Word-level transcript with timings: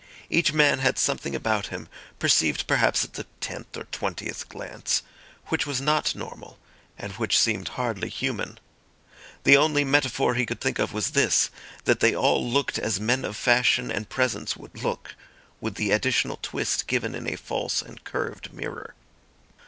Each 0.31 0.51
man 0.51 0.79
had 0.79 0.97
something 0.97 1.35
about 1.35 1.67
him, 1.67 1.87
perceived 2.17 2.65
perhaps 2.65 3.03
at 3.03 3.13
the 3.13 3.27
tenth 3.39 3.77
or 3.77 3.83
twentieth 3.83 4.49
glance, 4.49 5.03
which 5.49 5.67
was 5.67 5.79
not 5.79 6.15
normal, 6.15 6.57
and 6.97 7.11
which 7.11 7.37
seemed 7.37 7.67
hardly 7.77 8.09
human. 8.09 8.59
The 9.43 9.57
only 9.57 9.83
metaphor 9.85 10.33
he 10.33 10.47
could 10.47 10.59
think 10.59 10.79
of 10.79 10.91
was 10.91 11.11
this, 11.11 11.51
that 11.83 11.99
they 11.99 12.15
all 12.15 12.43
looked 12.43 12.79
as 12.79 12.99
men 12.99 13.23
of 13.23 13.37
fashion 13.37 13.91
and 13.91 14.09
presence 14.09 14.57
would 14.57 14.81
look, 14.81 15.13
with 15.59 15.75
the 15.75 15.91
additional 15.91 16.39
twist 16.41 16.87
given 16.87 17.13
in 17.13 17.31
a 17.31 17.35
false 17.37 17.83
and 17.83 18.03
curved 18.03 18.51
mirror. 18.51 18.95